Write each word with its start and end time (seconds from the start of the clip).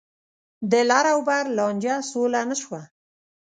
د 0.71 0.73
لر 0.89 1.05
او 1.13 1.19
بر 1.27 1.43
لانجه 1.57 1.95
سوله 2.11 2.41
نه 2.49 2.55
شوه. 2.61 2.81